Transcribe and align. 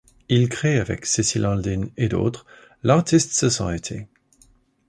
Il 0.29 0.49
crée 0.49 0.79
avec 0.79 1.05
Cecil 1.05 1.45
Aldin 1.45 1.85
et 1.95 2.07
d'autres 2.07 2.47
l'Artist's 2.81 3.37
Society. 3.37 4.07